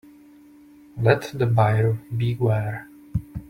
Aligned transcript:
Let 0.99 1.29
the 1.31 1.45
buyer 1.45 1.95
beware. 2.17 2.89